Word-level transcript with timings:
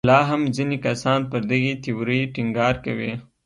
خو 0.03 0.07
لا 0.11 0.19
هم 0.29 0.41
ځینې 0.55 0.77
کسان 0.85 1.19
پر 1.31 1.41
دغې 1.51 1.73
تیورۍ 1.83 2.21
ټینګار 2.33 2.75
کوي. 2.85 3.11